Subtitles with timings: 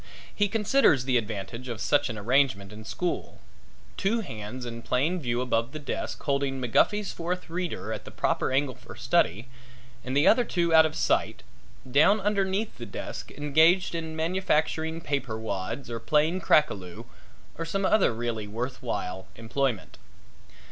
[0.33, 3.37] He considers the advantage of such an arrangement in school
[3.97, 8.51] two hands in plain view above the desk holding McGuffy's Fourth Reader at the proper
[8.51, 9.47] angle for study
[10.03, 11.43] and the other two out of sight,
[11.89, 17.05] down underneath the desk engaged in manufacturing paper wads or playing crack a loo
[17.59, 19.99] or some other really worth while employment.